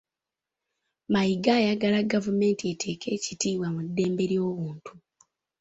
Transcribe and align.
Mayiga 1.13 1.49
ayagala 1.59 1.99
gavumenti 2.13 2.63
eteeke 2.73 3.07
ekitiibwa 3.17 3.67
mu 3.75 3.81
ddembe 3.87 4.23
ly'obuntu. 4.31 4.93